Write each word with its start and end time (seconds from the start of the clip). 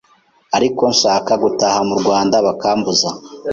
ariko 0.57 0.81
nashaka 0.89 1.31
gutaha 1.43 1.79
mu 1.89 1.95
Rwanda 2.01 2.35
bakambuza 2.47 3.09